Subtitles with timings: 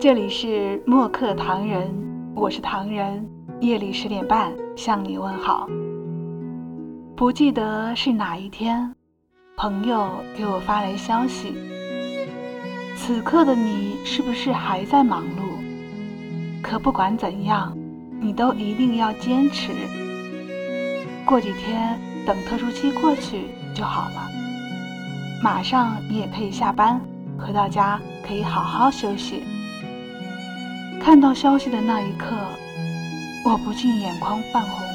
[0.00, 1.92] 这里是墨客唐人，
[2.34, 3.28] 我是唐人。
[3.60, 5.68] 夜里十点半向你问好。
[7.14, 8.94] 不记得是哪一天，
[9.58, 11.54] 朋友给我发来消息。
[12.96, 16.62] 此刻的你是不是还在忙碌？
[16.62, 17.76] 可不管怎样，
[18.22, 19.70] 你都一定要坚持。
[21.26, 24.30] 过几天等特殊期过去就好了。
[25.44, 26.98] 马上你也可以下班，
[27.38, 29.42] 回到家可以好好休息。
[31.00, 32.36] 看到消息的那一刻，
[33.42, 34.86] 我不禁眼眶泛红。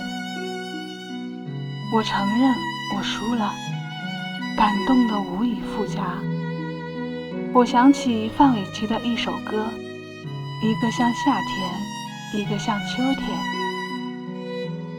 [1.96, 2.54] 我承认
[2.96, 3.52] 我输了，
[4.56, 6.20] 感动的无以复加。
[7.52, 9.66] 我想起范玮琪的一首歌，
[10.64, 13.28] 一个像夏天，一个像秋天。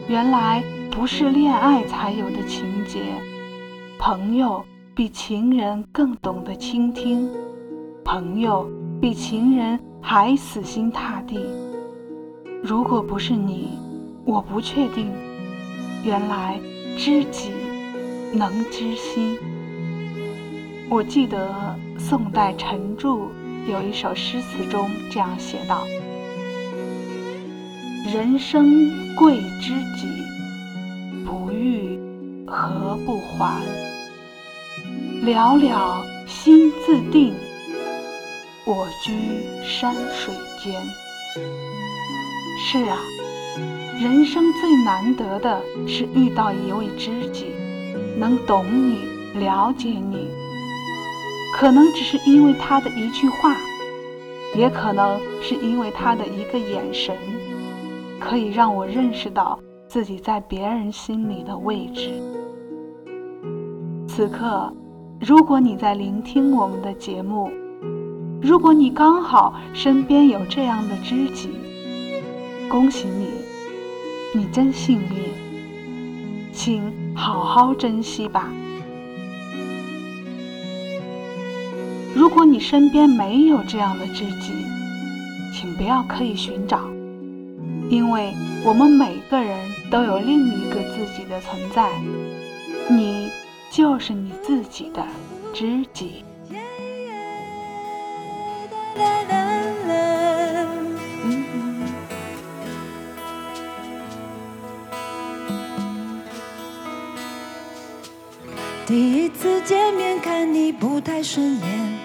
[0.09, 2.99] 原来不是恋爱才有的情节，
[3.97, 7.29] 朋友比情人更懂得倾听，
[8.03, 8.69] 朋友
[9.01, 9.79] 比情人。
[10.09, 11.45] 还死心塌地。
[12.63, 13.77] 如果不是你，
[14.23, 15.11] 我不确定。
[16.01, 16.57] 原来
[16.97, 17.51] 知己
[18.31, 19.37] 能知心。
[20.89, 23.09] 我记得宋代陈著
[23.67, 25.85] 有一首诗词中这样写道
[28.09, 30.07] ：“人生贵知己，
[31.25, 31.99] 不遇
[32.47, 33.61] 何不还？
[35.25, 37.33] 了了心自定。”
[38.67, 39.13] 我居
[39.63, 40.83] 山水间。
[42.59, 42.97] 是啊，
[43.97, 47.53] 人生最难得的是遇到一位知己，
[48.17, 49.07] 能懂你、
[49.39, 50.27] 了解你。
[51.55, 53.55] 可能只是因为他的一句话，
[54.53, 57.15] 也可能是因为他的一个眼神，
[58.19, 62.11] 可以让我认识到自己在别人心里的位置。
[64.09, 64.73] 此刻，
[65.21, 67.49] 如果你在聆听我们的节目，
[68.41, 71.49] 如果你刚好身边有这样的知己，
[72.69, 73.27] 恭喜你，
[74.33, 78.51] 你真幸运，请好好珍惜吧。
[82.15, 84.53] 如果你身边没有这样的知己，
[85.53, 86.81] 请不要刻意寻找，
[87.89, 88.33] 因为
[88.63, 89.57] 我们每个人
[89.89, 91.89] 都有另一个自己的存在，
[92.89, 93.29] 你
[93.71, 95.03] 就是你自己的
[95.53, 96.23] 知己。
[110.19, 111.99] 看你不太顺眼，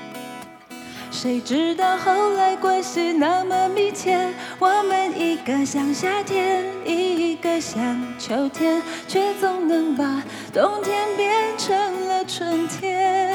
[1.11, 4.29] 谁知道后来关系那么密切。
[4.59, 13.35] 我们一个像夏天，一个像秋天，却总能把冬天变成了春天。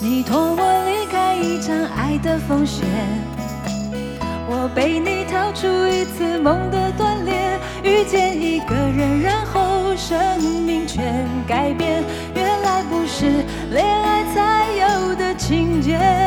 [0.00, 2.84] 你托我离开一场爱的风雪，
[4.48, 7.34] 我背你逃出一次梦的断裂，
[7.82, 11.79] 遇见一个人，然后生命全改变。
[13.20, 13.26] 是
[13.70, 16.19] 恋爱才有的情节。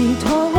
[0.00, 0.49] 你痛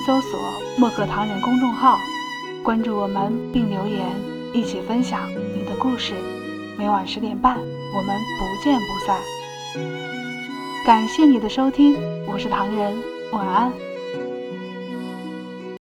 [0.00, 0.38] 搜索
[0.78, 1.98] “墨客唐人”公众号，
[2.62, 4.06] 关注我们并留言，
[4.52, 6.14] 一起分享你的故事。
[6.78, 9.16] 每晚十点半，我们不见不散。
[10.84, 11.96] 感谢你的收听，
[12.26, 12.94] 我是唐人，
[13.32, 13.85] 晚安。